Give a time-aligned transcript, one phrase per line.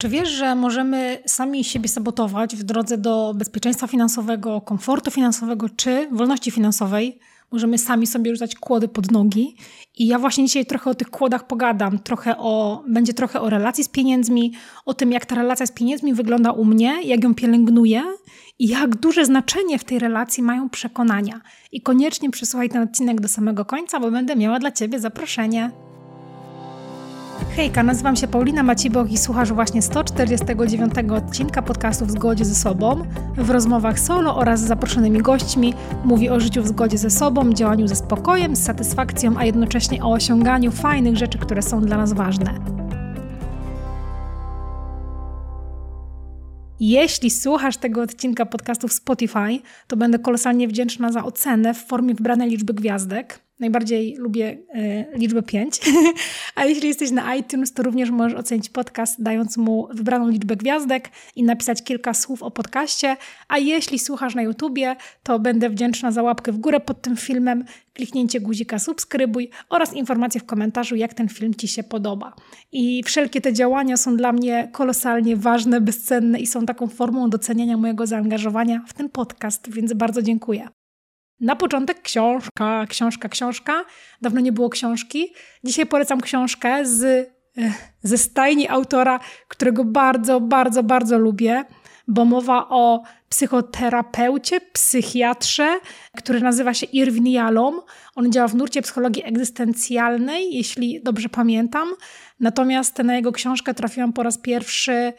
[0.00, 6.08] Czy wiesz, że możemy sami siebie sabotować w drodze do bezpieczeństwa finansowego, komfortu finansowego czy
[6.12, 7.18] wolności finansowej?
[7.52, 9.56] Możemy sami sobie rzucać kłody pod nogi.
[9.96, 11.98] I ja właśnie dzisiaj trochę o tych kłodach pogadam.
[11.98, 14.52] Trochę o, będzie trochę o relacji z pieniędzmi,
[14.86, 18.02] o tym, jak ta relacja z pieniędzmi wygląda u mnie, jak ją pielęgnuję
[18.58, 21.40] i jak duże znaczenie w tej relacji mają przekonania.
[21.72, 25.87] I koniecznie przysłuchaj ten odcinek do samego końca, bo będę miała dla Ciebie zaproszenie.
[27.58, 33.04] Hejka, nazywam się Paulina Maciboch i słuchasz właśnie 149 odcinka podcastu W zgodzie ze sobą.
[33.36, 35.74] W rozmowach solo oraz z zaproszonymi gośćmi
[36.04, 40.12] mówi o życiu w zgodzie ze sobą, działaniu ze spokojem, z satysfakcją, a jednocześnie o
[40.12, 42.54] osiąganiu fajnych rzeczy, które są dla nas ważne.
[46.80, 52.14] Jeśli słuchasz tego odcinka podcastu w Spotify, to będę kolosalnie wdzięczna za ocenę w formie
[52.14, 53.47] wybranej liczby gwiazdek.
[53.60, 54.58] Najbardziej lubię
[55.14, 55.80] y, liczbę 5.
[56.54, 61.10] A jeśli jesteś na iTunes, to również możesz ocenić podcast, dając mu wybraną liczbę gwiazdek
[61.36, 63.16] i napisać kilka słów o podcaście.
[63.48, 67.64] A jeśli słuchasz na YouTubie, to będę wdzięczna za łapkę w górę pod tym filmem,
[67.94, 72.34] kliknięcie guzika subskrybuj oraz informacje w komentarzu, jak ten film Ci się podoba.
[72.72, 77.76] I wszelkie te działania są dla mnie kolosalnie ważne, bezcenne i są taką formą doceniania
[77.76, 80.77] mojego zaangażowania w ten podcast, więc bardzo dziękuję.
[81.40, 83.84] Na początek książka, książka, książka.
[84.22, 85.32] Dawno nie było książki.
[85.64, 87.28] Dzisiaj polecam książkę z, e,
[88.02, 91.64] ze stajni autora, którego bardzo, bardzo, bardzo lubię,
[92.08, 95.80] bo mowa o psychoterapeucie, psychiatrze,
[96.16, 97.80] który nazywa się Irwin Jalom.
[98.14, 101.88] On działa w nurcie psychologii egzystencjalnej, jeśli dobrze pamiętam.
[102.40, 105.12] Natomiast na jego książkę trafiłam po raz pierwszy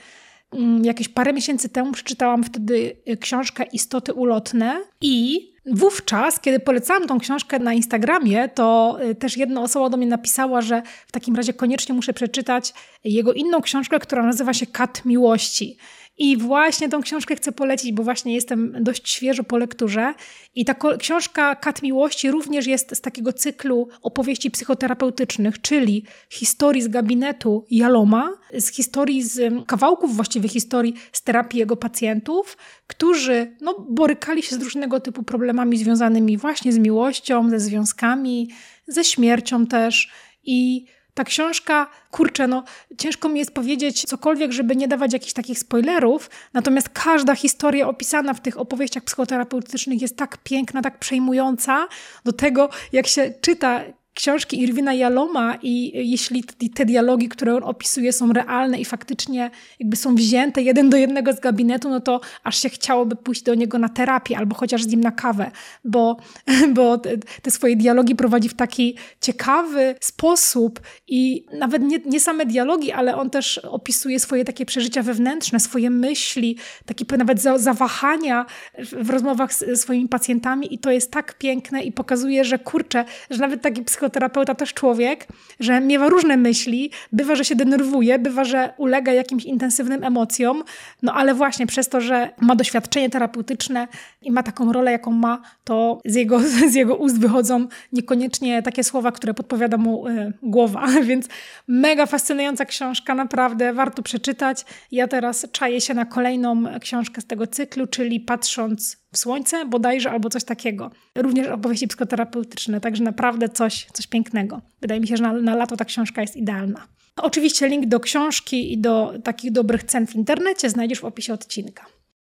[0.53, 1.91] mm, jakieś parę miesięcy temu.
[1.91, 9.15] Przeczytałam wtedy książkę Istoty ulotne i Wówczas, kiedy polecałam tą książkę na Instagramie, to y,
[9.15, 13.61] też jedna osoba do mnie napisała, że w takim razie koniecznie muszę przeczytać jego inną
[13.61, 15.77] książkę, która nazywa się Kat Miłości.
[16.19, 20.13] I właśnie tą książkę chcę polecić, bo właśnie jestem dość świeżo po lekturze.
[20.55, 26.87] I ta książka Kat Miłości również jest z takiego cyklu opowieści psychoterapeutycznych, czyli historii z
[26.87, 34.43] gabinetu Jaloma, z historii z kawałków właściwie historii z terapii jego pacjentów, którzy no, borykali
[34.43, 38.49] się z różnego typu problemami związanymi właśnie z miłością, ze związkami,
[38.87, 40.11] ze śmiercią też.
[40.43, 40.85] I
[41.19, 42.63] ta książka, kurczę, no
[42.97, 48.33] ciężko mi jest powiedzieć cokolwiek, żeby nie dawać jakichś takich spoilerów, natomiast każda historia opisana
[48.33, 51.87] w tych opowieściach psychoterapeutycznych jest tak piękna, tak przejmująca
[52.25, 53.81] do tego, jak się czyta
[54.19, 56.43] książki Irwina Jaloma i jeśli
[56.73, 61.33] te dialogi, które on opisuje są realne i faktycznie jakby są wzięte jeden do jednego
[61.33, 64.87] z gabinetu, no to aż się chciałoby pójść do niego na terapię albo chociaż z
[64.87, 65.52] nim na kawę,
[65.85, 66.17] bo,
[66.75, 72.91] bo te, swoje dialogi prowadzi w taki ciekawy sposób i nawet nie, nie same dialogi,
[72.91, 78.45] ale on też opisuje swoje takie przeżycia wewnętrzne, swoje myśli, takie nawet zawahania
[78.93, 83.39] w rozmowach z swoimi pacjentami i to jest tak piękne i pokazuje, że kurczę, że
[83.39, 85.27] nawet taki psycho psychoterapeuta też człowiek,
[85.59, 90.64] że miewa różne myśli, bywa, że się denerwuje, bywa, że ulega jakimś intensywnym emocjom,
[91.02, 93.87] no ale właśnie przez to, że ma doświadczenie terapeutyczne
[94.21, 96.39] i ma taką rolę, jaką ma, to z jego,
[96.71, 101.27] z jego ust wychodzą niekoniecznie takie słowa, które podpowiada mu y, głowa, więc
[101.67, 104.65] mega fascynująca książka, naprawdę warto przeczytać.
[104.91, 110.11] Ja teraz czaję się na kolejną książkę z tego cyklu, czyli Patrząc w słońce bodajże
[110.11, 110.92] albo coś takiego.
[111.15, 114.61] Również opowieści psychoterapeutyczne, także naprawdę coś, coś pięknego.
[114.81, 116.87] Wydaje mi się, że na, na lato ta książka jest idealna.
[117.15, 121.86] Oczywiście link do książki i do takich dobrych cen w internecie znajdziesz w opisie odcinka.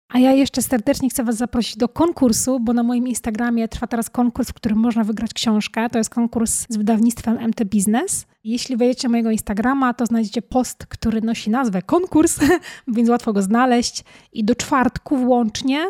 [0.09, 4.09] A ja jeszcze serdecznie chcę Was zaprosić do konkursu, bo na moim Instagramie trwa teraz
[4.09, 5.89] konkurs, w którym można wygrać książkę.
[5.89, 8.25] To jest konkurs z wydawnictwem MT Business.
[8.43, 12.39] Jeśli wejdziecie mojego Instagrama, to znajdziecie post, który nosi nazwę konkurs,
[12.95, 14.03] więc łatwo go znaleźć.
[14.33, 15.85] I do czwartku włącznie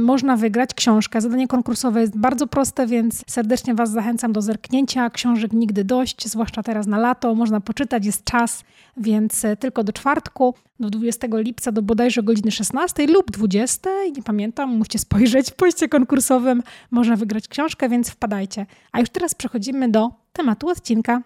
[0.00, 1.20] można wygrać książkę.
[1.20, 5.10] Zadanie konkursowe jest bardzo proste, więc serdecznie Was zachęcam do zerknięcia.
[5.10, 7.34] Książek nigdy dość, zwłaszcza teraz na lato.
[7.34, 8.64] Można poczytać, jest czas,
[8.96, 14.22] więc e, tylko do czwartku, do 20 lipca, do bodajże godziny 16 lub 20, nie
[14.22, 16.62] pamiętam, musicie spojrzeć w poście konkursowym.
[16.90, 18.66] Można wygrać książkę, więc wpadajcie.
[18.92, 21.22] A już teraz przechodzimy do tematu odcinka.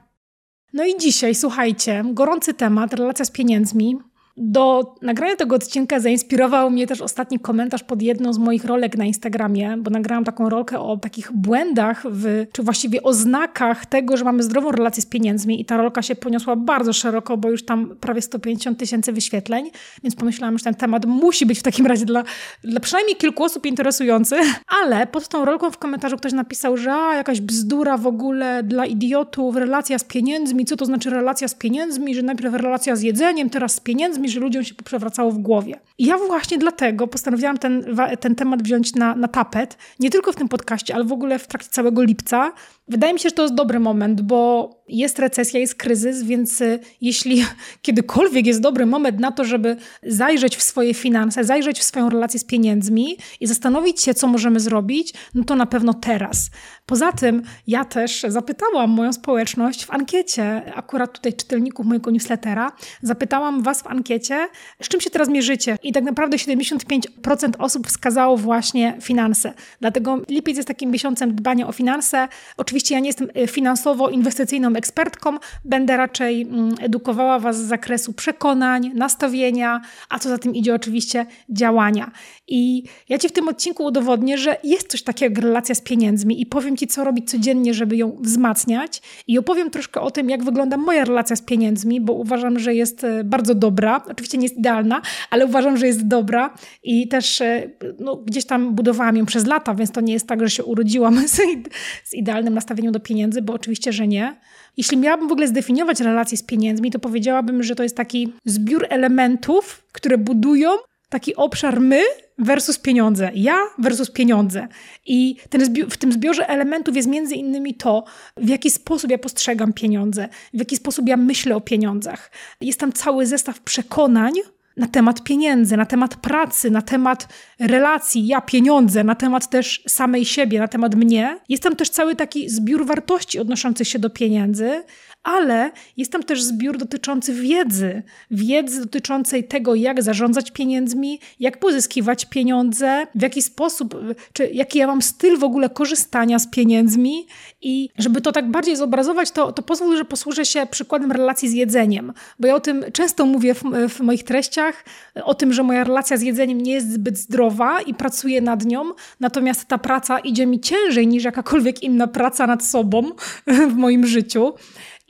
[0.72, 3.98] No i dzisiaj, słuchajcie, gorący temat, relacja z pieniędzmi.
[4.36, 9.04] Do nagrania tego odcinka zainspirował mnie też ostatni komentarz pod jedną z moich rolek na
[9.04, 14.42] Instagramie, bo nagrałam taką rolkę o takich błędach, w, czy właściwie oznakach tego, że mamy
[14.42, 18.22] zdrową relację z pieniędzmi i ta rolka się poniosła bardzo szeroko, bo już tam prawie
[18.22, 19.70] 150 tysięcy wyświetleń,
[20.02, 22.24] więc pomyślałam, że ten temat musi być w takim razie dla,
[22.64, 24.36] dla przynajmniej kilku osób interesujący,
[24.82, 28.86] ale pod tą rolką w komentarzu ktoś napisał, że a, jakaś bzdura w ogóle dla
[28.86, 33.50] idiotów, relacja z pieniędzmi, co to znaczy relacja z pieniędzmi, że najpierw relacja z jedzeniem,
[33.50, 35.80] teraz z pieniędzmi, mi, że ludziom się przewracało w głowie.
[35.98, 37.84] I ja właśnie dlatego postanowiłam ten,
[38.20, 41.46] ten temat wziąć na, na tapet, nie tylko w tym podcaście, ale w ogóle w
[41.46, 42.52] trakcie całego lipca.
[42.88, 46.78] Wydaje mi się, że to jest dobry moment, bo jest recesja, jest kryzys, więc y,
[47.00, 47.44] jeśli
[47.82, 52.40] kiedykolwiek jest dobry moment na to, żeby zajrzeć w swoje finanse, zajrzeć w swoją relację
[52.40, 56.50] z pieniędzmi i zastanowić się, co możemy zrobić, no to na pewno teraz.
[56.86, 63.62] Poza tym ja też zapytałam moją społeczność w ankiecie, akurat tutaj czytelników mojego newslettera, zapytałam
[63.62, 64.48] was w ankiecie,
[64.82, 69.52] z czym się teraz mierzycie i tak naprawdę 75% osób wskazało właśnie finanse.
[69.80, 72.28] Dlatego lipiec jest takim miesiącem dbania o finanse.
[72.56, 78.92] Oczywiście ja nie jestem y, finansowo-inwestycyjną ekspertką, będę raczej mm, edukowała Was z zakresu przekonań,
[78.94, 82.10] nastawienia, a co za tym idzie oczywiście działania.
[82.48, 86.40] I ja Ci w tym odcinku udowodnię, że jest coś takiego jak relacja z pieniędzmi
[86.40, 90.44] i powiem Ci, co robić codziennie, żeby ją wzmacniać i opowiem troszkę o tym, jak
[90.44, 94.02] wygląda moja relacja z pieniędzmi, bo uważam, że jest e, bardzo dobra.
[94.10, 98.74] Oczywiście nie jest idealna, ale uważam, że jest dobra i też e, no, gdzieś tam
[98.74, 101.28] budowałam ją przez lata, więc to nie jest tak, że się urodziłam
[102.04, 104.36] z idealnym nastawieniem do pieniędzy, bo oczywiście, że nie.
[104.76, 108.86] Jeśli miałabym w ogóle zdefiniować relacje z pieniędzmi, to powiedziałabym, że to jest taki zbiór
[108.88, 110.70] elementów, które budują
[111.08, 112.02] taki obszar my
[112.38, 113.30] versus pieniądze.
[113.34, 114.68] Ja versus pieniądze.
[115.06, 118.04] I ten w tym zbiorze elementów jest między innymi to,
[118.36, 122.30] w jaki sposób ja postrzegam pieniądze, w jaki sposób ja myślę o pieniądzach.
[122.60, 124.32] Jest tam cały zestaw przekonań,
[124.76, 127.28] na temat pieniędzy, na temat pracy, na temat
[127.58, 131.38] relacji, ja pieniądze, na temat też samej siebie, na temat mnie.
[131.48, 134.82] Jest tam też cały taki zbiór wartości odnoszących się do pieniędzy,
[135.22, 142.24] ale jest tam też zbiór dotyczący wiedzy, wiedzy dotyczącej tego, jak zarządzać pieniędzmi, jak pozyskiwać
[142.24, 143.96] pieniądze, w jaki sposób,
[144.32, 147.26] czy jaki ja mam styl w ogóle korzystania z pieniędzmi.
[147.62, 151.52] I żeby to tak bardziej zobrazować, to, to pozwól, że posłużę się przykładem relacji z
[151.52, 154.84] jedzeniem, bo ja o tym często mówię w, w moich treściach,
[155.24, 158.92] o tym, że moja relacja z jedzeniem nie jest zbyt zdrowa i pracuję nad nią,
[159.20, 163.02] natomiast ta praca idzie mi ciężej niż jakakolwiek inna praca nad sobą
[163.46, 164.52] w moim życiu.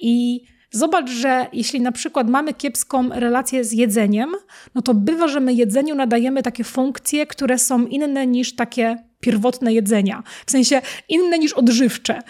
[0.03, 4.33] I zobacz, że jeśli na przykład mamy kiepską relację z jedzeniem,
[4.75, 9.75] no to bywa, że my jedzeniu nadajemy takie funkcje, które są inne niż takie pierwotne
[9.75, 12.23] jedzenia, w sensie inne niż odżywcze.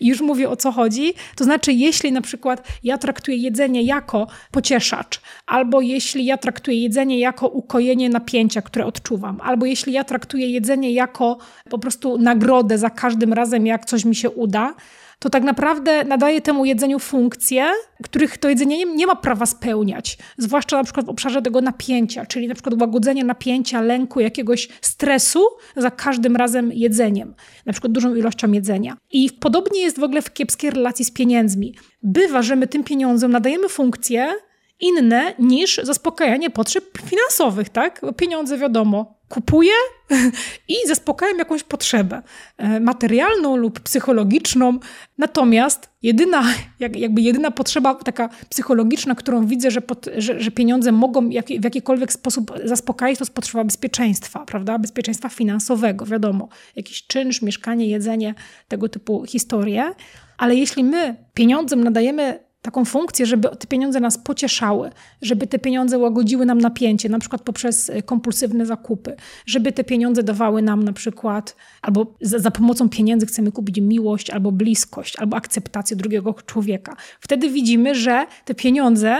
[0.00, 1.14] I już mówię o co chodzi.
[1.36, 7.18] To znaczy, jeśli na przykład ja traktuję jedzenie jako pocieszacz, albo jeśli ja traktuję jedzenie
[7.18, 11.38] jako ukojenie napięcia, które odczuwam, albo jeśli ja traktuję jedzenie jako
[11.70, 14.74] po prostu nagrodę za każdym razem, jak coś mi się uda,
[15.18, 17.70] to tak naprawdę nadaje temu jedzeniu funkcje,
[18.04, 20.18] których to jedzenie nie, ma prawa spełniać.
[20.38, 25.46] Zwłaszcza na przykład w obszarze tego napięcia, czyli na przykład łagodzenie napięcia, lęku, jakiegoś stresu
[25.76, 27.34] za każdym razem jedzeniem,
[27.66, 28.96] na przykład dużą ilością jedzenia.
[29.12, 31.74] I podobnie jest w ogóle w kiepskiej relacji z pieniędzmi.
[32.02, 34.34] Bywa, że my tym pieniądzom nadajemy funkcje,
[34.80, 38.00] inne niż zaspokajanie potrzeb finansowych, tak?
[38.16, 39.72] Pieniądze, wiadomo, kupuję
[40.68, 42.22] i zaspokajam jakąś potrzebę
[42.56, 44.78] e, materialną lub psychologiczną.
[45.18, 46.44] Natomiast jedyna,
[46.80, 51.64] jakby jedyna potrzeba taka psychologiczna, którą widzę, że, pod, że, że, pieniądze mogą jak, w
[51.64, 54.78] jakikolwiek sposób zaspokajać, to jest potrzeba bezpieczeństwa, prawda?
[54.78, 56.48] Bezpieczeństwa finansowego, wiadomo.
[56.76, 58.34] Jakiś czynsz, mieszkanie, jedzenie,
[58.68, 59.94] tego typu historie.
[60.38, 64.90] Ale jeśli my pieniądzem nadajemy taką funkcję, żeby te pieniądze nas pocieszały,
[65.22, 70.22] żeby te pieniądze łagodziły nam napięcie, na przykład poprzez e, kompulsywne zakupy, żeby te pieniądze
[70.22, 75.36] dawały nam na przykład, albo za, za, pomocą pieniędzy chcemy kupić miłość, albo bliskość, albo
[75.36, 76.96] akceptację drugiego człowieka.
[77.20, 79.16] Wtedy widzimy, że te pieniądze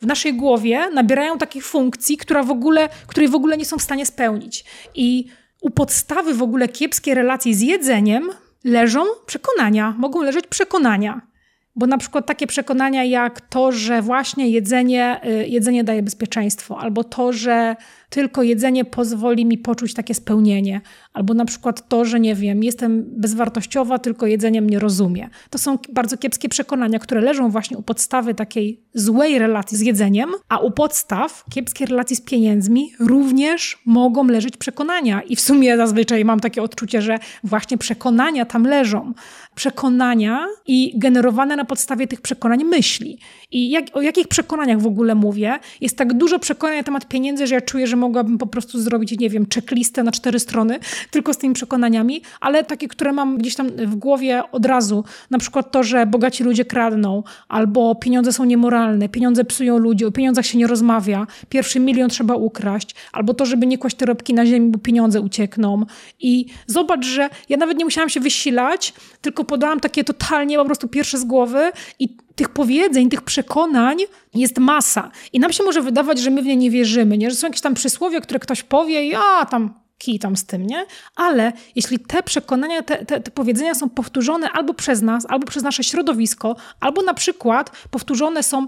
[0.00, 3.82] w naszej głowie nabierają takich funkcji, która w ogóle, której w ogóle nie są w
[3.82, 4.64] stanie spełnić.
[4.94, 5.26] I
[5.60, 8.30] u podstawy w ogóle kiepskiej relacji z jedzeniem
[8.64, 11.33] leżą przekonania, mogą leżeć przekonania.
[11.76, 17.04] Bo na przykład takie przekonania jak to, że właśnie jedzenie, y, jedzenie daje bezpieczeństwo, albo
[17.04, 17.76] to, że
[18.14, 20.80] tylko jedzenie pozwoli mi poczuć takie spełnienie,
[21.12, 25.28] albo na przykład to, że nie wiem, jestem bezwartościowa, tylko jedzenie mnie rozumie.
[25.50, 30.30] To są bardzo kiepskie przekonania, które leżą właśnie u podstawy takiej złej relacji z jedzeniem,
[30.48, 35.22] a u podstaw kiepskiej relacji z pieniędzmi również mogą leżeć przekonania.
[35.22, 39.12] I w sumie zazwyczaj mam takie odczucie, że właśnie przekonania tam leżą.
[39.54, 43.18] Przekonania i generowane na podstawie tych przekonań myśli.
[43.50, 45.58] I jak, o jakich przekonaniach w ogóle mówię?
[45.80, 49.18] Jest tak dużo przekonań na temat pieniędzy, że ja czuję, że mogłabym po prostu zrobić,
[49.18, 50.78] nie wiem, checklistę na cztery strony,
[51.10, 55.04] tylko z tymi przekonaniami, ale takie, które mam gdzieś tam w głowie od razu.
[55.30, 60.12] Na przykład to, że bogaci ludzie kradną, albo pieniądze są niemoralne, pieniądze psują ludzi, o
[60.12, 64.46] pieniądzach się nie rozmawia, pierwszy milion trzeba ukraść, albo to, żeby nie kłaść torebki na
[64.46, 65.86] ziemi, bo pieniądze uciekną.
[66.20, 70.88] I zobacz, że ja nawet nie musiałam się wysilać, tylko podałam takie totalnie po prostu
[70.88, 73.98] pierwsze z głowy i tych powiedzeń, tych przekonań
[74.34, 75.10] jest masa.
[75.32, 77.30] I nam się może wydawać, że my w nie nie wierzymy, nie?
[77.30, 80.66] że są jakieś tam przysłowie, które ktoś powie i a tam kij tam z tym,
[80.66, 80.86] nie?
[81.16, 85.62] Ale jeśli te przekonania, te, te, te, powiedzenia są powtórzone albo przez nas, albo przez
[85.62, 88.66] nasze środowisko, albo na przykład powtórzone są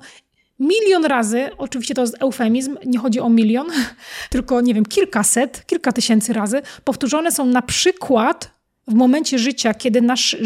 [0.58, 3.66] milion razy, oczywiście to jest eufemizm, nie chodzi o milion,
[4.30, 8.56] tylko nie wiem, kilkaset, kilka tysięcy razy, powtórzone są na przykład
[8.88, 10.37] w momencie życia, kiedy nasz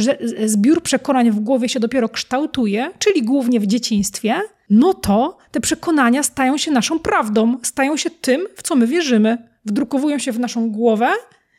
[0.45, 4.35] zbiór przekonań w głowie się dopiero kształtuje, czyli głównie w dzieciństwie,
[4.71, 9.39] no to te przekonania stają się naszą prawdą, stają się tym, w co my wierzymy,
[9.65, 11.09] wdrukowują się w naszą głowę,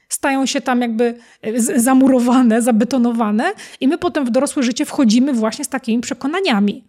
[0.09, 5.65] stają się tam jakby e, zamurowane, zabetonowane, i my potem w dorosłe życie wchodzimy właśnie
[5.65, 6.83] z takimi przekonaniami.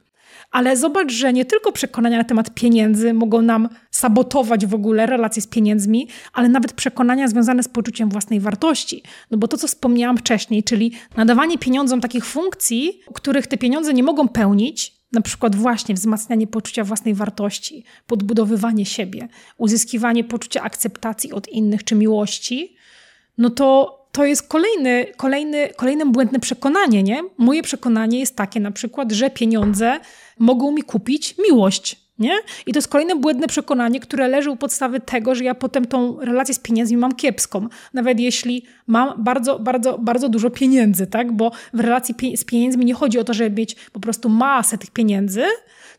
[0.52, 5.42] Ale zobacz, że nie tylko przekonania na temat pieniędzy mogą nam sabotować w ogóle relacje
[5.42, 9.02] z pieniędzmi, ale nawet przekonania związane z poczuciem własnej wartości.
[9.30, 14.02] No bo to, co wspomniałam wcześniej, czyli nadawanie pieniądzom takich funkcji, których te pieniądze nie
[14.02, 19.28] mogą pełnić, na przykład właśnie wzmacnianie poczucia własnej wartości, podbudowywanie siebie,
[19.58, 22.76] uzyskiwanie poczucia akceptacji od innych czy miłości,
[23.38, 27.22] no to to jest kolejny, kolejny, kolejne błędne przekonanie, nie?
[27.38, 30.00] Moje przekonanie jest takie na przykład, że pieniądze
[30.38, 32.02] mogą mi kupić miłość.
[32.18, 32.34] Nie?
[32.66, 36.20] I to jest kolejne błędne przekonanie, które leży u podstawy tego, że ja potem tą
[36.20, 37.68] relację z pieniędzmi mam kiepską.
[37.94, 41.32] Nawet jeśli mam bardzo, bardzo, bardzo dużo pieniędzy, tak?
[41.32, 44.78] Bo w relacji pie z pieniędzmi nie chodzi o to, żeby mieć po prostu masę
[44.78, 45.44] tych pieniędzy,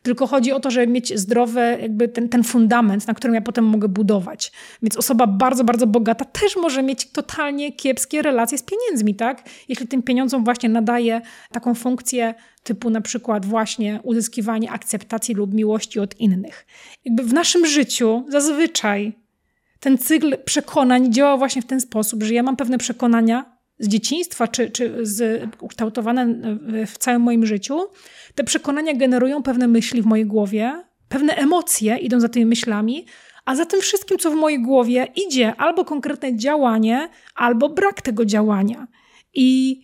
[0.04, 3.64] tylko chodzi o to, żeby mieć zdrowy jakby ten, ten fundament, na którym ja potem
[3.64, 4.52] mogę budować.
[4.82, 9.42] Więc osoba bardzo, bardzo bogata też może mieć totalnie kiepskie relacje z pieniędzmi, tak?
[9.68, 11.20] Jeśli tym pieniądzom właśnie nadaje
[11.52, 16.66] taką funkcję typu na przykład właśnie uzyskiwanie akceptacji lub miłości od innych.
[17.04, 19.12] Jakby w naszym życiu zazwyczaj
[19.80, 23.53] ten cykl przekonań działa właśnie w ten sposób, że ja mam pewne przekonania
[23.84, 26.26] z dzieciństwa, czy, czy z, ukształtowane
[26.86, 27.80] w całym moim życiu,
[28.34, 33.06] te przekonania generują pewne myśli w mojej głowie, pewne emocje idą za tymi myślami,
[33.44, 38.24] a za tym wszystkim, co w mojej głowie idzie albo konkretne działanie, albo brak tego
[38.24, 38.86] działania.
[39.34, 39.80] I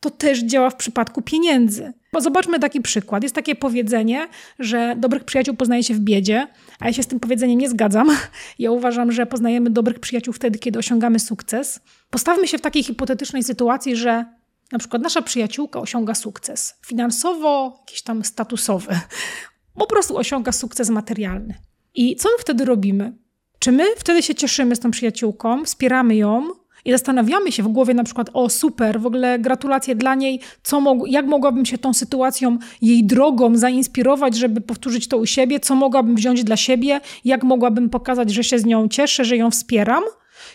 [0.00, 1.92] to też działa w przypadku pieniędzy.
[2.20, 3.22] Zobaczmy taki przykład.
[3.22, 6.46] Jest takie powiedzenie, że dobrych przyjaciół poznaje się w biedzie,
[6.80, 8.08] a ja się z tym powiedzeniem nie zgadzam.
[8.58, 11.80] Ja uważam, że poznajemy dobrych przyjaciół wtedy, kiedy osiągamy sukces.
[12.10, 14.24] Postawmy się w takiej hipotetycznej sytuacji, że
[14.72, 19.00] na przykład nasza przyjaciółka osiąga sukces finansowo, jakiś tam statusowy.
[19.74, 21.54] Po prostu osiąga sukces materialny.
[21.94, 23.12] I co my wtedy robimy?
[23.58, 26.48] Czy my wtedy się cieszymy z tą przyjaciółką, wspieramy ją,
[26.86, 30.80] i zastanawiamy się w głowie na przykład, o super, w ogóle gratulacje dla niej, co
[30.80, 35.74] mog jak mogłabym się tą sytuacją, jej drogą zainspirować, żeby powtórzyć to u siebie, co
[35.74, 40.04] mogłabym wziąć dla siebie, jak mogłabym pokazać, że się z nią cieszę, że ją wspieram.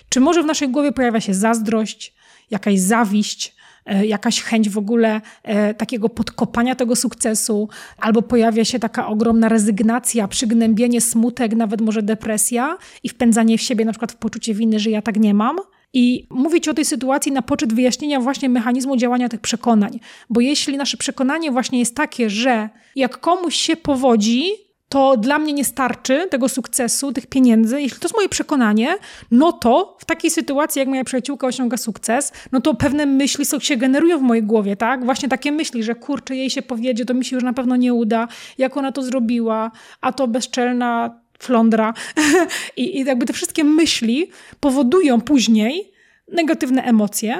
[0.09, 2.13] Czy może w naszej głowie pojawia się zazdrość,
[2.51, 8.79] jakaś zawiść, e, jakaś chęć w ogóle e, takiego podkopania tego sukcesu, albo pojawia się
[8.79, 14.15] taka ogromna rezygnacja, przygnębienie, smutek, nawet może depresja i wpędzanie w siebie na przykład w
[14.15, 15.57] poczucie winy, że ja tak nie mam.
[15.93, 19.99] I mówię Ci o tej sytuacji na poczet wyjaśnienia właśnie mechanizmu działania tych przekonań.
[20.29, 24.51] Bo jeśli nasze przekonanie właśnie jest takie, że jak komuś się powodzi,
[24.91, 27.81] to dla mnie nie starczy tego sukcesu, tych pieniędzy.
[27.81, 28.95] Jeśli to jest moje przekonanie,
[29.31, 33.77] no to w takiej sytuacji, jak moja przyjaciółka osiąga sukces, no to pewne myśli się
[33.77, 35.05] generują w mojej głowie, tak?
[35.05, 37.93] Właśnie takie myśli, że kurczę, jej się powiedzie, to mi się już na pewno nie
[37.93, 39.71] uda, jak ona to zrobiła,
[40.01, 41.93] a to bezczelna flądra.
[42.77, 44.29] I, I jakby te wszystkie myśli
[44.59, 45.91] powodują później
[46.27, 47.39] negatywne emocje.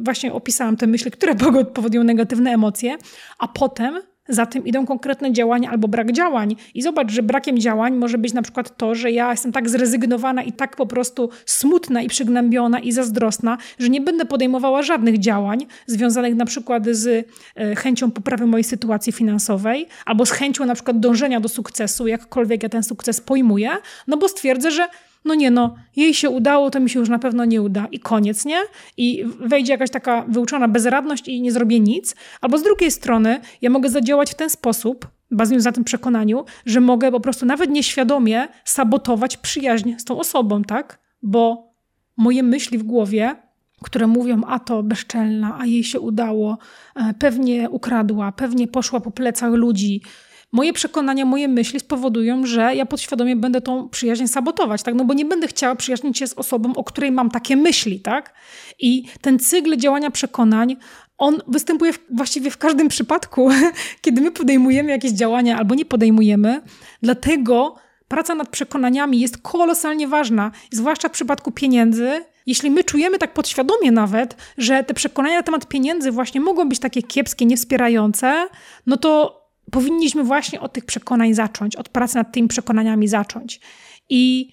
[0.00, 1.34] Właśnie opisałam te myśli, które
[1.74, 2.96] powodują negatywne emocje,
[3.38, 6.56] a potem za tym idą konkretne działania albo brak działań.
[6.74, 10.42] I zobacz, że brakiem działań może być na przykład to, że ja jestem tak zrezygnowana
[10.42, 15.66] i tak po prostu smutna i przygnębiona i zazdrosna, że nie będę podejmowała żadnych działań
[15.86, 21.00] związanych na przykład z e, chęcią poprawy mojej sytuacji finansowej albo z chęcią na przykład
[21.00, 23.70] dążenia do sukcesu, jakkolwiek ja ten sukces pojmuję,
[24.06, 24.88] no bo stwierdzę, że
[25.24, 28.00] no nie no, jej się udało, to mi się już na pewno nie uda i
[28.00, 28.60] koniec, nie?
[28.96, 32.16] I wejdzie jakaś taka wyuczona bezradność i nie zrobię nic.
[32.40, 36.80] Albo z drugiej strony, ja mogę zadziałać w ten sposób, bazując na tym przekonaniu, że
[36.80, 40.98] mogę po prostu nawet nieświadomie sabotować przyjaźń z tą osobą, tak?
[41.22, 41.72] Bo
[42.16, 43.36] moje myśli w głowie,
[43.82, 46.58] które mówią, a to bezczelna, a jej się udało,
[46.96, 50.02] e, pewnie ukradła, pewnie poszła po plecach ludzi,
[50.52, 54.94] moje przekonania, moje myśli spowodują, że ja podświadomie będę tą przyjaźń sabotować, tak?
[54.94, 58.34] No bo nie będę chciała przyjaźnić się z osobą, o której mam takie myśli, tak?
[58.78, 60.76] I ten cykl działania przekonań,
[61.18, 63.50] on występuje w, właściwie w każdym przypadku,
[64.02, 66.62] kiedy my podejmujemy jakieś działania albo nie podejmujemy.
[67.02, 67.74] Dlatego
[68.08, 73.92] praca nad przekonaniami jest kolosalnie ważna, zwłaszcza w przypadku pieniędzy jeśli my czujemy tak podświadomie
[73.92, 78.48] nawet, że te przekonania na temat pieniędzy właśnie mogą być takie kiepskie, niewspierające,
[78.86, 79.37] no to
[79.70, 83.60] powinniśmy właśnie od tych przekonań zacząć, od pracy nad tymi przekonaniami zacząć.
[84.08, 84.52] I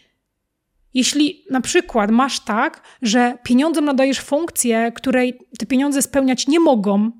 [0.94, 7.12] jeśli na przykład masz tak, że pieniądzom nadajesz funkcję, której te pieniądze spełniać nie mogą,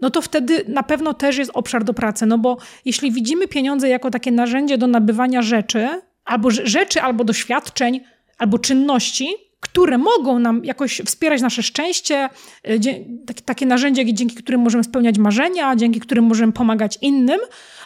[0.00, 2.26] no to wtedy na pewno też jest obszar do pracy.
[2.26, 5.88] No bo jeśli widzimy pieniądze jako takie narzędzie do nabywania rzeczy,
[6.24, 8.00] albo rzeczy, albo doświadczeń,
[8.38, 9.28] albo czynności,
[9.76, 12.28] które mogą nam jakoś wspierać nasze szczęście,
[12.68, 17.40] y, takie narzędzia, dzięki którym możemy spełniać marzenia, dzięki którym możemy pomagać innym.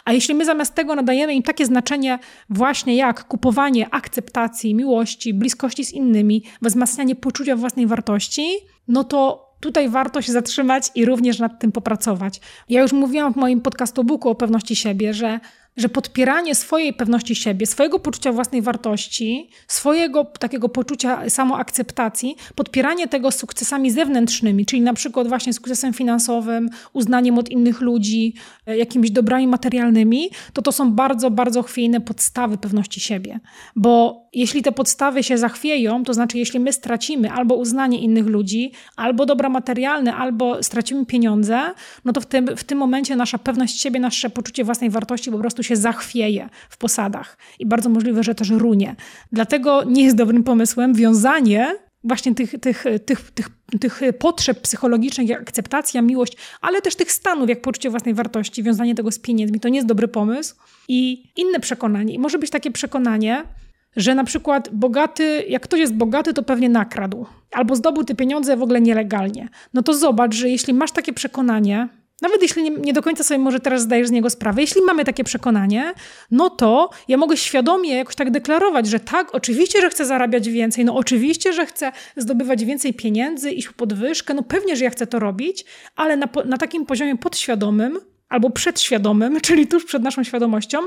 [0.05, 2.19] A jeśli my zamiast tego nadajemy im takie znaczenie
[2.49, 8.47] właśnie jak kupowanie akceptacji, miłości, bliskości z innymi, wzmacnianie poczucia własnej wartości,
[8.87, 12.41] no to tutaj warto się zatrzymać i również nad tym popracować.
[12.69, 15.39] Ja już mówiłam w moim podcastu Buku o pewności siebie, że
[15.77, 23.31] że podpieranie swojej pewności siebie, swojego poczucia własnej wartości, swojego takiego poczucia samoakceptacji, podpieranie tego
[23.31, 28.33] sukcesami zewnętrznymi, czyli na przykład właśnie sukcesem finansowym, uznaniem od innych ludzi,
[28.67, 33.39] e, jakimiś dobrami materialnymi, to to są bardzo, bardzo chwiejne podstawy pewności siebie.
[33.75, 38.71] Bo jeśli te podstawy się zachwieją, to znaczy jeśli my stracimy albo uznanie innych ludzi,
[38.95, 41.59] albo dobra materialne, albo stracimy pieniądze,
[42.05, 45.37] no to w tym, w tym momencie nasza pewność siebie, nasze poczucie własnej wartości po
[45.37, 48.95] prostu prostu się zachwieje w posadach i bardzo możliwe, że też runie.
[49.31, 53.49] Dlatego nie jest dobrym pomysłem wiązanie właśnie tych, tych, tych, tych,
[53.79, 58.95] tych potrzeb psychologicznych, jak akceptacja, miłość, ale też tych stanów, jak poczucie własnej wartości, wiązanie
[58.95, 60.55] tego z pieniędzmi, to nie jest dobry pomysł.
[60.87, 63.43] I inne przekonanie, i może być takie przekonanie,
[63.95, 68.57] że na przykład bogaty, jak ktoś jest bogaty, to pewnie nakradł, albo zdobył te pieniądze
[68.57, 69.49] w ogóle nielegalnie.
[69.73, 71.89] No to zobacz, że jeśli masz takie przekonanie,
[72.21, 75.05] nawet jeśli nie, nie, do końca sobie może teraz zdajesz z niego sprawę, jeśli mamy
[75.05, 75.93] takie przekonanie,
[76.31, 80.85] no to ja mogę świadomie jakoś tak deklarować, że tak, oczywiście, że chcę zarabiać więcej,
[80.85, 85.07] no oczywiście, że chcę zdobywać więcej pieniędzy, iść w podwyżkę, no pewnie, że ja chcę
[85.07, 87.99] to robić, ale na, na takim poziomie podświadomym
[88.29, 90.79] albo przedświadomym, czyli tuż przed naszą świadomością,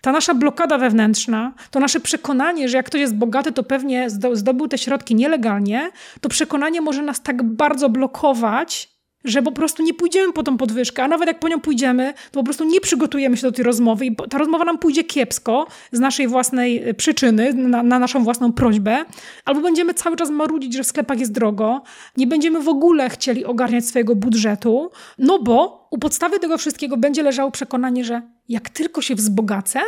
[0.00, 4.68] ta nasza blokada wewnętrzna, to nasze przekonanie, że jak ktoś jest bogaty, to pewnie zdobył
[4.68, 5.90] te środki nielegalnie,
[6.20, 11.04] to przekonanie może nas tak bardzo blokować, że po prostu nie pójdziemy po tą podwyżkę,
[11.04, 14.06] a nawet jak po nią pójdziemy, to po prostu nie przygotujemy się do tej rozmowy
[14.06, 18.52] i ta rozmowa nam pójdzie kiepsko z naszej własnej e, przyczyny, na, na, naszą własną
[18.52, 19.04] prośbę,
[19.44, 21.82] albo będziemy cały czas marudzić, że w sklepach jest drogo,
[22.16, 27.22] nie będziemy w ogóle chcieli ogarniać swojego budżetu, no bo u podstawy tego wszystkiego będzie
[27.22, 29.80] leżało przekonanie, że jak tylko się wzbogacę,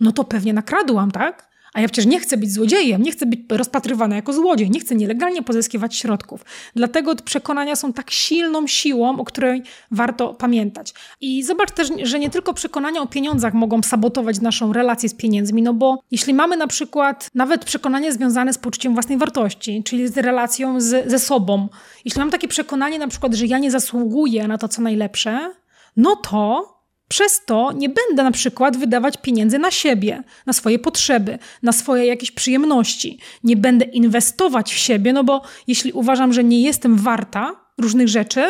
[0.00, 1.53] no to pewnie nakradłam, tak?
[1.74, 4.94] A ja przecież nie chcę być złodziejem, nie chcę być rozpatrywana jako złodziej, nie chcę
[4.94, 6.44] nielegalnie pozyskiwać środków.
[6.76, 10.94] Dlatego przekonania są tak silną siłą, o której warto pamiętać.
[11.20, 15.62] I zobacz też, że nie tylko przekonania o pieniądzach mogą sabotować naszą relację z pieniędzmi,
[15.62, 20.16] no bo jeśli mamy na przykład nawet przekonanie związane z poczuciem własnej wartości, czyli z
[20.16, 21.68] relacją z, ze sobą,
[22.04, 25.54] jeśli mam takie przekonanie na przykład, że ja nie zasługuję na to, co najlepsze,
[25.96, 26.73] no to
[27.08, 32.06] przez to nie będę na przykład wydawać pieniędzy na siebie, na swoje potrzeby, na swoje
[32.06, 33.18] jakieś przyjemności.
[33.44, 38.44] Nie będę inwestować w siebie, no bo jeśli uważam, że nie jestem warta różnych rzeczy,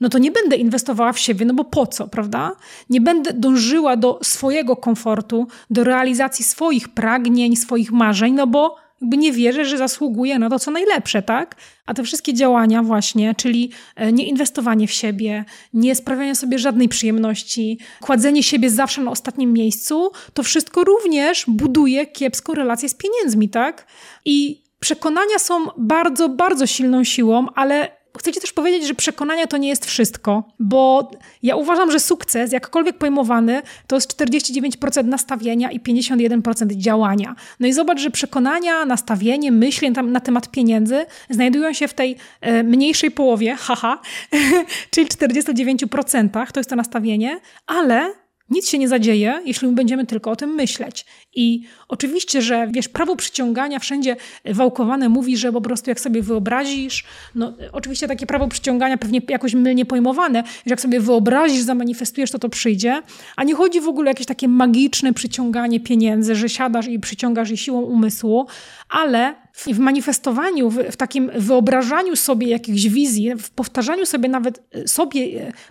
[0.00, 2.56] no to nie będę inwestowała w siebie, no bo po co, prawda?
[2.90, 9.16] Nie będę dążyła do swojego komfortu, do realizacji swoich pragnień, swoich marzeń, no bo jakby
[9.16, 11.56] nie wierzę, że zasługuje na to, co najlepsze, tak?
[11.86, 17.78] A te wszystkie działania właśnie, czyli e, nieinwestowanie w siebie, nie sprawianie sobie żadnej przyjemności,
[18.00, 23.86] kładzenie siebie zawsze na ostatnim miejscu, to wszystko również buduje kiepską relację z pieniędzmi, tak?
[24.24, 29.56] I przekonania są bardzo, bardzo silną siłą, ale chcę Ci też powiedzieć, że przekonania to
[29.56, 31.10] nie jest wszystko, bo
[31.42, 37.34] ja uważam, że sukces, jakkolwiek pojmowany, to jest 49% nastawienia i 51% działania.
[37.60, 42.62] No i zobacz, że przekonania, nastawienie, myśli na temat pieniędzy znajdują się w tej e,
[42.62, 43.98] mniejszej połowie, haha,
[44.90, 50.30] czyli 49%, to jest to nastawienie, ale nic się nie zadzieje, jeśli my będziemy tylko
[50.30, 51.06] o tym myśleć.
[51.34, 57.04] I oczywiście, że wiesz, prawo przyciągania wszędzie wałkowane mówi, że po prostu jak sobie wyobrazisz,
[57.34, 62.38] no oczywiście takie prawo przyciągania pewnie jakoś mylnie pojmowane, że jak sobie wyobrazisz, zamanifestujesz, to
[62.38, 63.02] to przyjdzie,
[63.36, 67.50] a nie chodzi w ogóle o jakieś takie magiczne przyciąganie pieniędzy, że siadasz i przyciągasz
[67.50, 68.46] je siłą umysłu,
[68.88, 74.88] ale w manifestowaniu, w, w, takim wyobrażaniu sobie jakichś wizji, w powtarzaniu sobie nawet e,
[74.88, 75.20] sobie,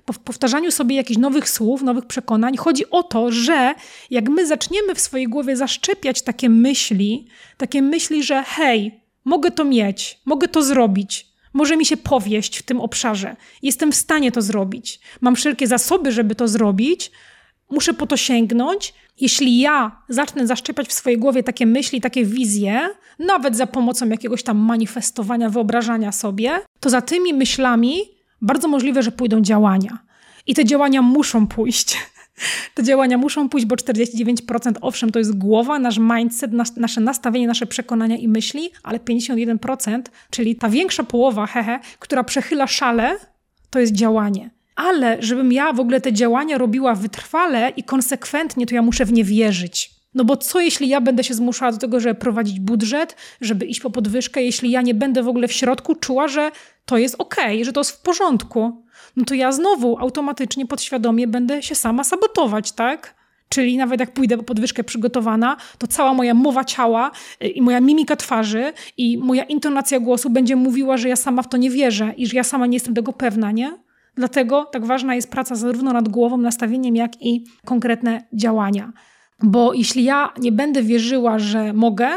[0.08, 3.74] e, w powtarzaniu sobie jakichś nowych słów, nowych przekonań, chodzi o to, że
[4.10, 9.66] jak my zaczniemy w swojej głowie zaszczepiać takie myśli, takie myśli, że hej, mogę to
[9.66, 14.42] mieć, mogę to zrobić, może mi się powieść w tym obszarze, jestem w stanie to
[14.42, 17.12] zrobić, mam wszelkie zasoby, żeby to zrobić,
[17.72, 18.94] muszę po to sięgnąć.
[19.22, 24.44] Jeśli ja zacznę zaszczepiać w swojej głowie takie myśli, takie wizje, nawet za pomocą jakiegoś
[24.44, 27.98] tam manifestowania, wyobrażania sobie, to za tymi myślami
[28.42, 30.00] bardzo możliwe, że pójdą działania.
[30.48, 31.98] I te działania muszą pójść.
[32.76, 37.48] Te działania muszą pójść, bo 49% owszem, to jest głowa, nasz mindset, nas, nasze nastawienie,
[37.48, 43.18] nasze przekonania i myśli, ale 51%, czyli ta większa połowa, hehe, która przechyla szale,
[43.70, 44.55] to jest działanie.
[44.76, 49.14] Ale żebym ja w ogóle te działania robiła wytrwale i konsekwentnie, to ja muszę w
[49.14, 49.96] nie wierzyć.
[50.16, 53.80] No bo co jeśli ja będę się zmuszała do tego, żeby prowadzić budżet, żeby iść
[53.80, 56.52] po podwyżkę, jeśli ja nie będę w ogóle w środku czuła, że
[56.86, 58.84] to jest ok, że to jest w porządku?
[59.16, 63.16] No to ja znowu automatycznie, podświadomie będę się sama sabotować, tak?
[63.50, 67.12] Czyli nawet jak pójdę po podwyżkę przygotowana, to cała moja mowa ciała
[67.44, 71.50] y, i moja mimika twarzy i moja intonacja głosu będzie mówiła, że ja sama w
[71.50, 73.85] to nie wierzę i że ja sama nie jestem tego pewna, nie?
[74.16, 78.94] Dlatego tak ważna jest praca zarówno nad głową, nastawieniem, jak i konkretne działania.
[79.44, 82.10] Bo jeśli ja nie będę wierzyła, że mogę,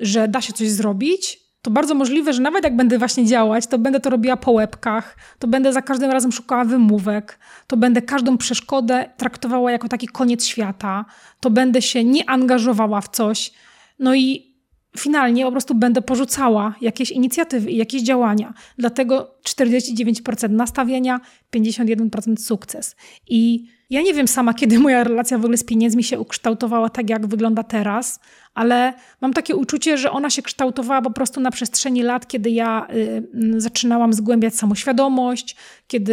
[0.00, 3.78] że da się coś zrobić, to bardzo możliwe, że nawet jak będę właśnie działać, to
[3.78, 8.38] będę to robiła po łebkach, to będę za każdym razem szukała wymówek, to będę każdą
[8.38, 11.04] przeszkodę traktowała jako taki koniec świata,
[11.40, 13.52] to będę się nie angażowała w coś.
[13.98, 14.53] No i
[14.98, 18.54] finalnie po prostu będę porzucała jakieś inicjatywy i jakieś działania.
[18.78, 21.20] Dlatego 49% nastawienia,
[21.54, 22.96] 51% sukces.
[23.28, 27.10] I ja nie wiem sama, kiedy moja relacja w ogóle z pieniędzmi się ukształtowała tak,
[27.10, 28.20] jak wygląda teraz,
[28.54, 32.86] ale mam takie uczucie, że ona się kształtowała po prostu na przestrzeni lat, kiedy ja
[32.94, 35.56] y, mm, zaczynałam zgłębiać samoświadomość,
[35.88, 36.12] kiedy,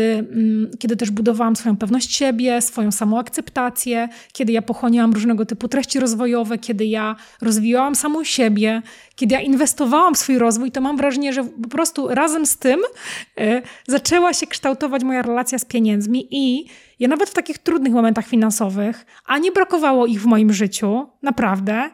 [0.73, 5.99] y, kiedy też budowałam swoją pewność siebie, swoją samoakceptację, kiedy ja pochłaniałam różnego typu treści
[5.99, 8.81] rozwojowe, kiedy ja rozwijałam samą siebie,
[9.15, 12.79] kiedy ja inwestowałam w swój rozwój, to mam wrażenie, że po prostu razem z tym
[13.39, 16.65] y, zaczęła się kształtować moja relacja z pieniędzmi i
[16.99, 21.89] ja nawet w takich trudnych momentach finansowych, a nie brakowało ich w moim życiu, naprawdę,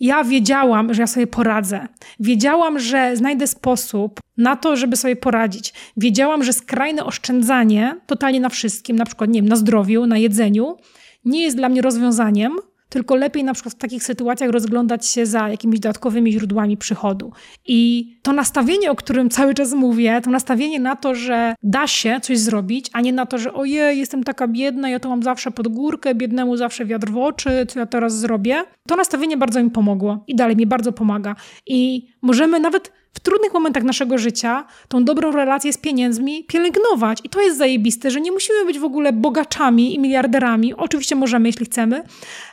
[0.00, 1.88] ja wiedziałam, że ja sobie poradzę.
[2.20, 5.74] Wiedziałam, że znajdę sposób na to, żeby sobie poradzić.
[5.96, 10.76] Wiedziałam, że skrajne oszczędzanie totalnie na wszystkim, na przykład nie wiem, na zdrowiu, na jedzeniu,
[11.24, 12.56] nie jest dla mnie rozwiązaniem,
[12.88, 17.32] tylko lepiej na przykład w takich sytuacjach rozglądać się za jakimiś dodatkowymi źródłami przychodu.
[17.66, 22.20] I to nastawienie, o którym cały czas mówię, to nastawienie na to, że da się
[22.22, 25.50] coś zrobić, a nie na to, że ojej, jestem taka biedna, ja to mam zawsze
[25.50, 28.64] pod górkę, biednemu zawsze wiatr w oczy, co ja teraz zrobię.
[28.88, 31.36] To nastawienie bardzo mi pomogło i dalej mi bardzo pomaga.
[31.66, 37.18] I możemy nawet w trudnych momentach naszego życia tą dobrą relację z pieniędzmi pielęgnować.
[37.24, 40.74] I to jest zajebiste, że nie musimy być w ogóle bogaczami i miliarderami.
[40.74, 42.02] Oczywiście możemy, jeśli chcemy.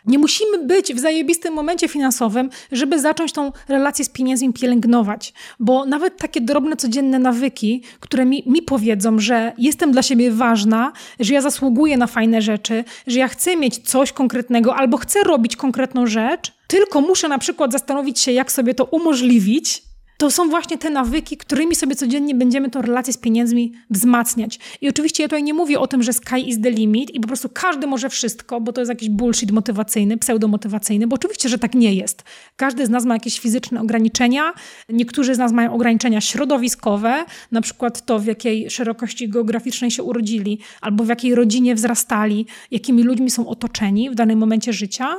[0.06, 5.34] Nie musimy być w zajebistym momencie finansowym, żeby zacząć tą relację z pieniędzmi pielęgnować.
[5.60, 10.92] Bo nawet takie drobne, codzienne nawyki, które mi, mi powiedzą, że jestem dla siebie ważna,
[11.20, 15.56] że ja zasługuję na fajne rzeczy, że ja chcę mieć coś konkretnego albo chcę robić
[15.56, 20.78] konkretną rzecz, tylko muszę na przykład zastanowić się, jak sobie to umożliwić, to są właśnie
[20.78, 24.60] te nawyki, którymi sobie codziennie będziemy tą relację z pieniędzmi wzmacniać.
[24.82, 27.28] I oczywiście ja tutaj nie mówię o tym, że sky is the limit i po
[27.28, 31.76] prostu każdy może wszystko, bo to jest jakiś bullshit motywacyjny, pseudomotywacyjny, bo oczywiście, że tak
[31.76, 32.24] nie jest.
[32.56, 34.54] Każdy z nas ma jakieś fizyczne ograniczenia,
[34.90, 40.60] niektórzy z nas mają ograniczenia środowiskowe, na przykład to, w jakiej szerokości geograficznej się urodzili,
[40.82, 45.16] albo w jakiej rodzinie wzrastali, jakimi ludźmi są otoczeni w danym momencie życia.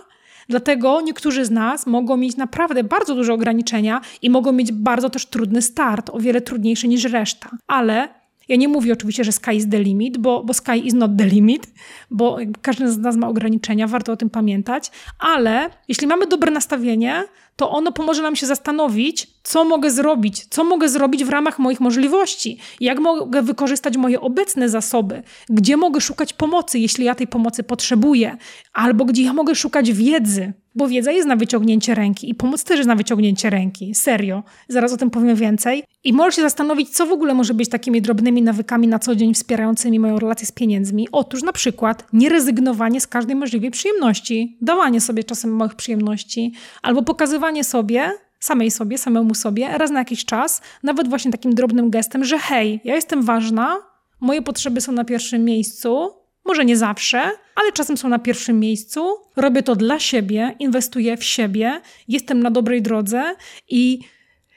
[0.48, 5.26] Dlatego niektórzy z nas mogą mieć naprawdę bardzo duże ograniczenia i mogą mieć bardzo też
[5.26, 7.50] trudny start, o wiele trudniejszy niż reszta.
[7.66, 8.08] Ale
[8.48, 11.26] ja nie mówię oczywiście, że sky is the limit, bo, bo sky is not the
[11.26, 11.66] limit,
[12.10, 17.24] bo każdy z nas ma ograniczenia, warto o tym pamiętać, ale jeśli mamy dobre nastawienie,
[17.56, 21.80] to ono pomoże nam się zastanowić, co mogę zrobić, co mogę zrobić w ramach moich
[21.80, 27.62] możliwości, jak mogę wykorzystać moje obecne zasoby, gdzie mogę szukać pomocy, jeśli ja tej pomocy
[27.62, 28.36] potrzebuję,
[28.72, 32.76] albo gdzie ja mogę szukać wiedzy, bo wiedza jest na wyciągnięcie ręki i pomoc też
[32.76, 33.94] jest na wyciągnięcie ręki.
[33.94, 34.42] Serio.
[34.68, 35.84] Zaraz o tym powiem więcej.
[36.04, 39.34] I możesz się zastanowić, co w ogóle może być takimi drobnymi nawykami na co dzień
[39.34, 41.08] wspierającymi moją relację z pieniędzmi.
[41.12, 47.43] Otóż na przykład nierezygnowanie z każdej możliwej przyjemności, dawanie sobie czasem małych przyjemności, albo pokazywanie
[47.64, 52.38] sobie, samej sobie, samemu sobie, raz na jakiś czas, nawet właśnie takim drobnym gestem, że
[52.38, 53.76] hej, ja jestem ważna,
[54.20, 56.10] moje potrzeby są na pierwszym miejscu,
[56.44, 57.20] może nie zawsze,
[57.54, 59.16] ale czasem są na pierwszym miejscu.
[59.36, 63.34] Robię to dla siebie, inwestuję w siebie, jestem na dobrej drodze
[63.68, 63.98] i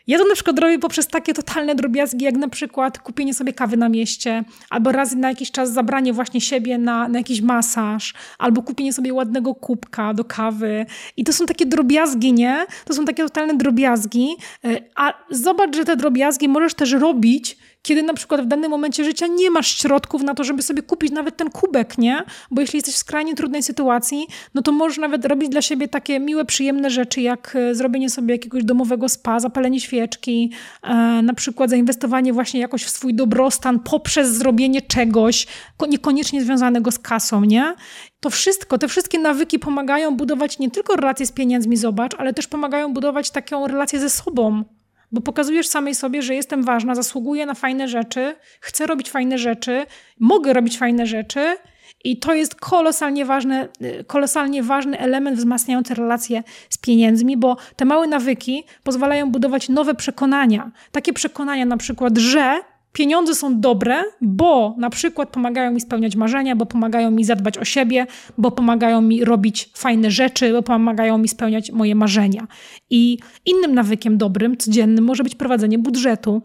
[0.08, 3.78] ja to na przykład robię poprzez takie totalne drobiazgi, jak na przykład kupienie sobie kawy
[3.78, 8.62] na mieście, albo raz na jakiś czas zabranie właśnie siebie na, na jakiś masaż, albo
[8.62, 10.86] kupienie sobie ładnego kubka do kawy.
[11.18, 12.66] I to są takie drobiazgi, nie?
[12.86, 14.28] To są takie totalne drobiazgi.
[14.66, 19.04] E, a zobacz, że te drobiazgi możesz też robić, kiedy na przykład w danym momencie
[19.04, 22.24] życia nie masz środków na to, żeby sobie kupić nawet ten kubek, nie?
[22.52, 26.20] Bo jeśli jesteś w skrajnie trudnej sytuacji, no to możesz nawet robić dla siebie takie
[26.20, 30.52] miłe, przyjemne rzeczy, jak e, zrobienie sobie jakiegoś domowego spa, zapalenie świeczki,
[30.84, 35.48] e, na przykład zainwestowanie właśnie jakoś w swój dobrostan poprzez zrobienie czegoś,
[35.90, 37.76] niekoniecznie związanego z kasą, nie?
[38.20, 42.48] To wszystko, te wszystkie nawyki pomagają budować nie tylko relacje z pieniędzmi, zobacz, ale też
[42.48, 44.77] pomagają budować taką relację ze sobą.
[45.12, 49.86] Bo pokazujesz samej sobie, że jestem ważna, zasługuję na fajne rzeczy, chcę robić fajne rzeczy,
[50.20, 51.58] mogę robić fajne rzeczy
[52.04, 53.68] i to jest kolosalnie ważny,
[54.08, 60.72] kolosalnie ważny element wzmacniający relacje z pieniędzmi, bo te małe nawyki pozwalają budować nowe przekonania.
[60.92, 62.60] Takie przekonania na przykład, że
[62.98, 67.66] pieniądze są dobre, bo na przykład pomagają mi spełniać marzenia, bo pomagają mi zadbać o
[67.66, 68.08] siebie,
[68.38, 72.48] bo pomagają mi robić fajne rzeczy, bo pomagają mi spełniać moje marzenia.
[72.90, 76.42] I innym nawykiem dobrym, codziennym może być prowadzenie budżetu,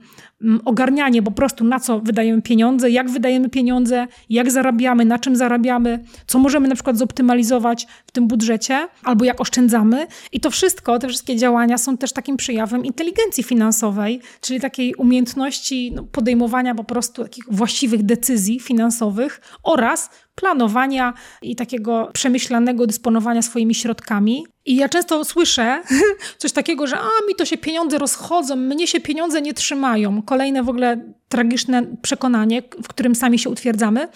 [0.64, 6.04] ogarnianie po prostu na co wydajemy pieniądze, jak wydajemy pieniądze, jak zarabiamy, na czym zarabiamy,
[6.26, 10.06] co możemy na przykład zoptymalizować w tym budżecie, albo jak oszczędzamy.
[10.32, 15.92] I to wszystko, te wszystkie działania są też takim przejawem inteligencji finansowej, czyli takiej umiejętności
[15.94, 23.74] no, podejmowania po prostu takich właściwych decyzji finansowych oraz planowania i takiego przemyślanego dysponowania swoimi
[23.74, 24.44] środkami.
[24.66, 25.82] I ja często słyszę
[26.38, 30.22] coś takiego, że a mi to się pieniądze rozchodzą, mnie się pieniądze nie trzymają.
[30.22, 34.08] Kolejne w ogóle tragiczne przekonanie, w którym sami się utwierdzamy.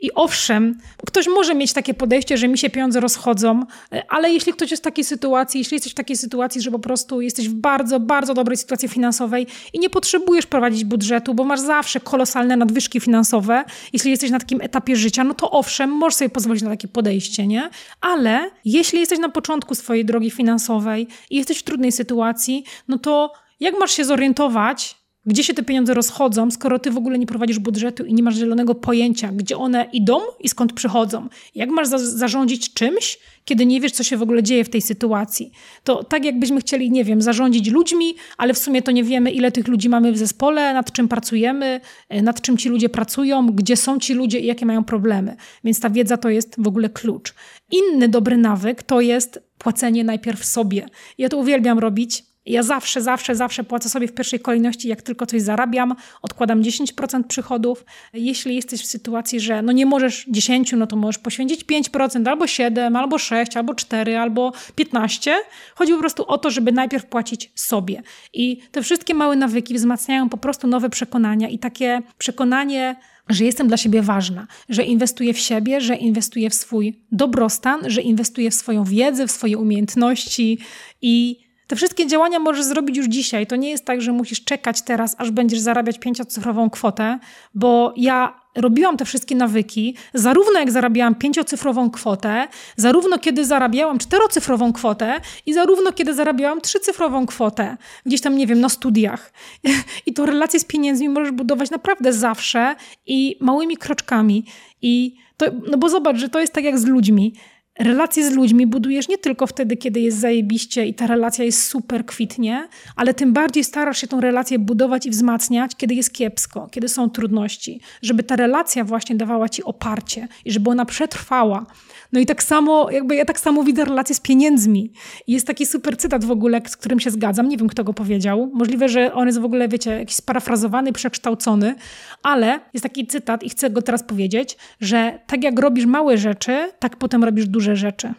[0.00, 3.62] I owszem, ktoś może mieć takie podejście, że mi się pieniądze rozchodzą,
[4.08, 7.20] ale jeśli ktoś jest w takiej sytuacji, jeśli jesteś w takiej sytuacji, że po prostu
[7.20, 12.00] jesteś w bardzo, bardzo dobrej sytuacji finansowej i nie potrzebujesz prowadzić budżetu, bo masz zawsze
[12.00, 16.62] kolosalne nadwyżki finansowe, jeśli jesteś na takim etapie życia, no to owszem, możesz sobie pozwolić
[16.62, 17.70] na takie podejście, nie?
[18.00, 23.32] Ale jeśli jesteś na początku swojej drogi finansowej i jesteś w trudnej sytuacji, no to
[23.60, 27.58] jak masz się zorientować, gdzie się te pieniądze rozchodzą, skoro ty w ogóle nie prowadzisz
[27.58, 31.28] budżetu i nie masz zielonego pojęcia, gdzie one idą i skąd przychodzą?
[31.54, 34.82] Jak masz za zarządzić czymś, kiedy nie wiesz, co się w ogóle dzieje w tej
[34.82, 35.52] sytuacji?
[35.84, 39.52] To tak jakbyśmy chcieli, nie wiem, zarządzić ludźmi, ale w sumie to nie wiemy, ile
[39.52, 43.76] tych ludzi mamy w zespole, nad czym pracujemy, e, nad czym ci ludzie pracują, gdzie
[43.76, 45.36] są ci ludzie i jakie mają problemy.
[45.64, 47.34] Więc ta wiedza to jest w ogóle klucz.
[47.70, 50.86] Inny dobry nawyk to jest płacenie najpierw sobie.
[51.18, 55.26] Ja to uwielbiam robić ja zawsze, zawsze, zawsze płacę sobie w pierwszej kolejności, jak tylko
[55.26, 57.84] coś zarabiam, odkładam 10% przychodów.
[58.12, 62.46] Jeśli jesteś w sytuacji, że no nie możesz 10, no to możesz poświęcić 5%, albo
[62.46, 65.34] 7, albo 6, albo 4, albo 15.
[65.74, 68.02] Chodzi po prostu o to, żeby najpierw płacić sobie.
[68.32, 72.96] I te wszystkie małe nawyki wzmacniają po prostu nowe przekonania i takie przekonanie
[73.28, 78.00] że jestem dla siebie ważna, że inwestuję w siebie, że inwestuję w swój dobrostan, że
[78.00, 80.58] inwestuję w swoją wiedzę, w swoje umiejętności
[81.02, 83.46] i te wszystkie działania możesz zrobić już dzisiaj.
[83.46, 87.18] To nie jest tak, że musisz czekać teraz, aż będziesz zarabiać pięciocyfrową kwotę,
[87.54, 94.72] bo ja robiłam te wszystkie nawyki, zarówno jak zarabiałam pięciocyfrową kwotę, zarówno kiedy zarabiałam czterocyfrową
[94.72, 99.32] kwotę i zarówno kiedy zarabiałam trzycyfrową kwotę, gdzieś tam, nie wiem, na studiach.
[100.06, 102.74] I to relacje z pieniędzmi możesz budować naprawdę zawsze
[103.06, 104.44] i małymi kroczkami.
[104.82, 107.34] I to, no bo zobacz, że to jest tak jak z ludźmi.
[107.78, 112.06] Relacje z ludźmi budujesz nie tylko wtedy, kiedy jest zajebiście i ta relacja jest super
[112.06, 116.88] kwitnie, ale tym bardziej starasz się tą relację budować i wzmacniać, kiedy jest kiepsko, kiedy
[116.88, 121.66] są trudności, żeby ta relacja właśnie dawała ci oparcie i żeby ona przetrwała.
[122.12, 124.92] No i tak samo, jakby ja tak samo widzę relacje z pieniędzmi.
[125.26, 127.48] I jest taki super cytat w ogóle, z którym się zgadzam.
[127.48, 128.50] Nie wiem, kto go powiedział.
[128.54, 131.74] Możliwe, że on jest w ogóle, wiecie, jakiś sparafrazowany, przekształcony,
[132.22, 136.72] ale jest taki cytat i chcę go teraz powiedzieć, że tak jak robisz małe rzeczy,
[136.78, 138.14] tak potem robisz duże rzeczy.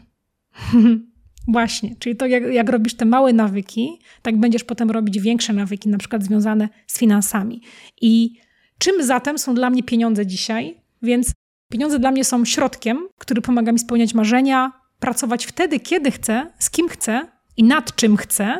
[1.47, 5.89] Właśnie, czyli to jak, jak, robisz te małe nawyki, tak będziesz potem robić większe nawyki,
[5.89, 7.61] na przykład związane z finansami.
[8.01, 8.39] I
[8.77, 10.77] czym zatem są dla mnie pieniądze dzisiaj?
[11.01, 11.31] Więc
[11.73, 16.69] Pieniądze dla mnie są środkiem, który pomaga mi spełniać marzenia, pracować wtedy, kiedy chcę, z
[16.69, 18.57] kim chcę i nad czym chcę.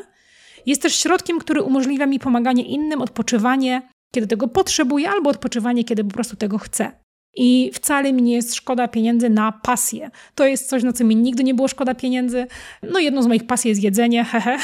[0.65, 6.03] Jest też środkiem, który umożliwia mi pomaganie innym, odpoczywanie, kiedy tego potrzebuję, albo odpoczywanie, kiedy
[6.03, 6.91] po prostu tego chcę.
[7.35, 10.11] I wcale mi nie jest szkoda pieniędzy na pasję.
[10.35, 12.47] To jest coś, na co mi nigdy nie było szkoda pieniędzy.
[12.83, 14.57] No jedną z moich pasji jest jedzenie, hehe.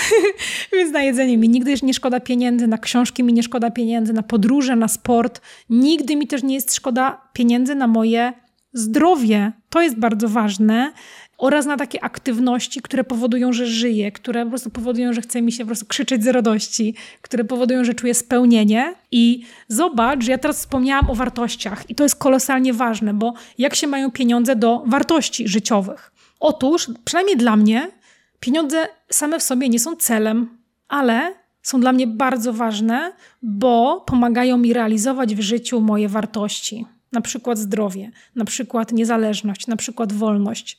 [0.74, 4.24] Więc na jedzenie mi nigdy nie szkoda pieniędzy, na książki mi nie szkoda pieniędzy, na
[4.24, 5.42] podróże, na sport.
[5.70, 8.34] Nigdy mi też nie jest szkoda pieniędzy na moje
[8.74, 9.52] zdrowie.
[9.70, 10.92] To jest bardzo ważne
[11.40, 15.52] oraz na takie aktywności, które powodują, że żyję, które po prostu powodują, że chce mi
[15.52, 18.94] się po prostu krzyczeć z radości, które powodują, że czuję spełnienie.
[19.12, 23.76] I zobacz, że ja teraz wspomniałam o wartościach i to jest kolosalnie ważne, bo jak
[23.76, 26.12] się mają pieniądze do wartości życiowych?
[26.40, 27.92] Otóż, przynajmniej dla mnie,
[28.40, 34.58] pieniądze same w sobie nie są celem, ale są dla mnie bardzo ważne, bo pomagają
[34.58, 36.86] mi realizować w życiu moje wartości.
[37.12, 40.78] Na przykład zdrowie, na przykład niezależność, na przykład wolność.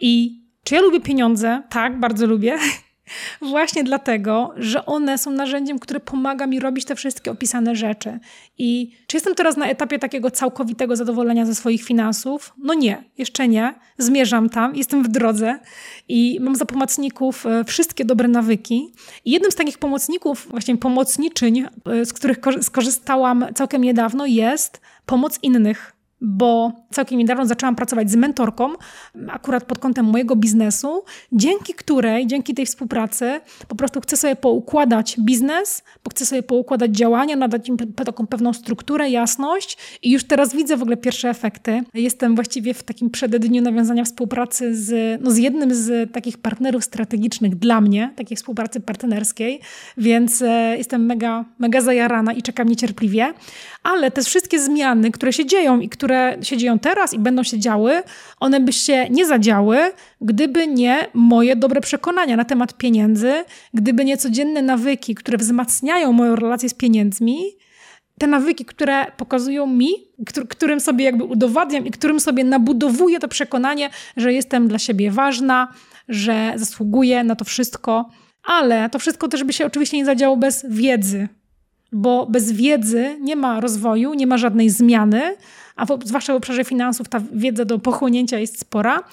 [0.00, 1.62] I czy ja lubię pieniądze?
[1.70, 2.58] Tak, bardzo lubię.
[3.42, 8.18] Właśnie dlatego, że one są narzędziem, które pomaga mi robić te wszystkie opisane rzeczy.
[8.58, 12.54] I czy jestem teraz na etapie takiego całkowitego zadowolenia ze swoich finansów?
[12.58, 13.74] No nie, jeszcze nie.
[13.98, 15.58] Zmierzam tam, jestem w drodze
[16.08, 18.92] i mam za pomocników e, wszystkie dobre nawyki.
[19.24, 25.38] I jednym z takich pomocników, właśnie pomocniczyń, e, z których skorzystałam całkiem niedawno, jest pomoc
[25.42, 28.72] innych bo całkiem niedawno zaczęłam pracować z mentorką,
[29.28, 35.16] akurat pod kątem mojego biznesu, dzięki której, dzięki tej współpracy, po prostu chcę sobie poukładać
[35.20, 40.54] biznes, bo chcę sobie poukładać działania, nadać im taką pewną strukturę, jasność i już teraz
[40.54, 41.82] widzę w ogóle pierwsze efekty.
[41.94, 47.56] Jestem właściwie w takim przededniu nawiązania współpracy z, no z jednym z takich partnerów strategicznych
[47.56, 49.60] dla mnie, takiej współpracy partnerskiej,
[49.96, 53.34] więc e, jestem mega, mega zajarana i czekam niecierpliwie,
[53.82, 57.58] ale te wszystkie zmiany, które się dzieją i które się dzieją teraz i będą się
[57.58, 58.02] działy,
[58.40, 59.78] one by się nie zadziały,
[60.20, 66.36] gdyby nie moje dobre przekonania na temat pieniędzy, gdyby nie codzienne nawyki, które wzmacniają moją
[66.36, 67.42] relację z pieniędzmi,
[68.18, 69.90] te nawyki, które pokazują mi,
[70.48, 75.74] którym sobie jakby udowadniam i którym sobie nabudowuję to przekonanie, że jestem dla siebie ważna,
[76.08, 78.10] że zasługuję na to wszystko.
[78.44, 81.28] Ale to wszystko też by się oczywiście nie zadziało bez wiedzy,
[81.92, 85.36] bo bez wiedzy nie ma rozwoju, nie ma żadnej zmiany,
[85.76, 89.04] a w, zwłaszcza w obszarze finansów ta wiedza do pochłonięcia jest spora.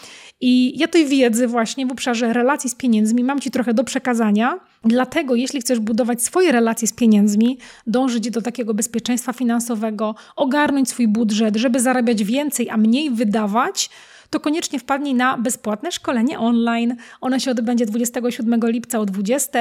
[0.41, 4.59] I ja tej wiedzy właśnie w obszarze relacji z pieniędzmi mam Ci trochę do przekazania.
[4.83, 11.07] Dlatego, jeśli chcesz budować swoje relacje z pieniędzmi, dążyć do takiego bezpieczeństwa finansowego, ogarnąć swój
[11.07, 13.89] budżet, żeby zarabiać więcej, a mniej wydawać,
[14.29, 16.95] to koniecznie wpadnij na bezpłatne szkolenie online.
[17.21, 19.59] Ono się odbędzie 27 lipca o 20.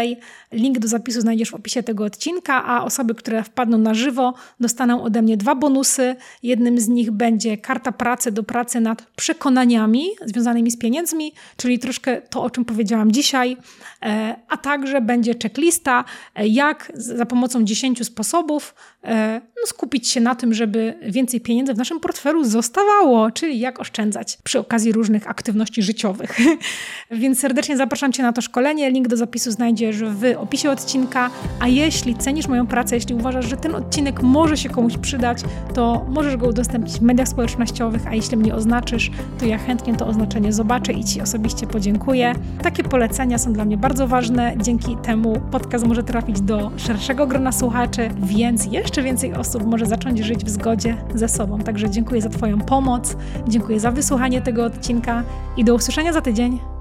[0.52, 5.02] Link do zapisu znajdziesz w opisie tego odcinka, a osoby, które wpadną na żywo, dostaną
[5.02, 6.16] ode mnie dwa bonusy.
[6.42, 12.22] Jednym z nich będzie karta pracy do pracy nad przekonaniami związanymi z pieniędzmi, czyli troszkę
[12.22, 13.56] to, o czym powiedziałam dzisiaj,
[14.02, 18.74] e, a także będzie checklista, e, jak za pomocą 10 sposobów
[19.04, 23.80] e, no, skupić się na tym, żeby więcej pieniędzy w naszym portfelu zostawało, czyli jak
[23.80, 26.38] oszczędzać przy okazji różnych aktywności życiowych.
[27.10, 28.90] Więc serdecznie zapraszam Cię na to szkolenie.
[28.90, 31.30] Link do zapisu znajdziesz w opisie odcinka.
[31.60, 35.38] A jeśli cenisz moją pracę, jeśli uważasz, że ten odcinek może się komuś przydać,
[35.74, 40.06] to możesz go udostępnić w mediach społecznościowych, a jeśli mnie oznaczysz, to ja chętnie to
[40.06, 42.32] oznaczenie zobaczę i Ci osobiście podziękuję.
[42.62, 44.54] Takie polecenia są dla mnie bardzo ważne.
[44.62, 50.18] Dzięki temu podcast może trafić do szerszego grona słuchaczy, więc jeszcze więcej osób może zacząć
[50.18, 51.58] żyć w zgodzie ze sobą.
[51.58, 53.16] Także dziękuję za Twoją pomoc,
[53.48, 55.22] dziękuję za wysłuchanie tego odcinka
[55.56, 56.75] i do usłyszenia za tydzień.